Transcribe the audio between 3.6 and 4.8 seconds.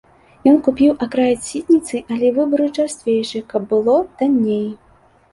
было танней.